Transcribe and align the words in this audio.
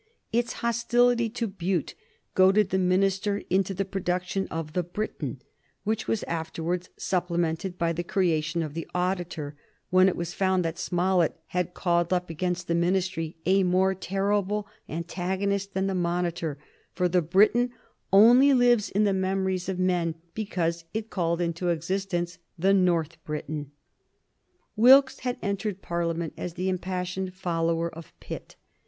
Its 0.33 0.53
hostility 0.65 1.29
to 1.29 1.45
Bute 1.45 1.93
goaded 2.33 2.71
the 2.71 2.79
minister 2.79 3.43
into 3.51 3.71
the 3.71 3.85
production 3.85 4.47
of 4.47 4.73
the 4.73 4.81
Briton, 4.81 5.43
which 5.83 6.07
was 6.07 6.23
afterwards 6.23 6.89
supplemented 6.97 7.77
by 7.77 7.93
the 7.93 8.01
creation 8.03 8.63
of 8.63 8.73
the 8.73 8.87
Auditor 8.95 9.55
when 9.91 10.09
it 10.09 10.15
was 10.15 10.33
found 10.33 10.65
that 10.65 10.79
Smollett 10.79 11.37
had 11.49 11.75
called 11.75 12.11
up 12.11 12.31
against 12.31 12.67
the 12.67 12.73
Ministry 12.73 13.35
a 13.45 13.61
more 13.61 13.93
terrible 13.93 14.65
antagonist 14.89 15.75
than 15.75 15.85
the 15.85 15.93
Monitor. 15.93 16.57
For 16.93 17.07
the 17.07 17.21
Briton 17.21 17.69
only 18.11 18.55
lives 18.55 18.89
in 18.89 19.03
the 19.03 19.13
memories 19.13 19.69
of 19.69 19.77
men 19.77 20.15
because 20.33 20.83
it 20.95 21.11
called 21.11 21.39
into 21.41 21.67
existence 21.69 22.39
the 22.57 22.73
North 22.73 23.23
Briton. 23.23 23.69
Wilkes 24.75 25.19
had 25.19 25.37
entered 25.43 25.83
Parliament 25.83 26.33
as 26.37 26.55
the 26.55 26.69
impassioned 26.69 27.35
follower 27.35 27.93
of 27.93 28.19
Pitt. 28.19 28.55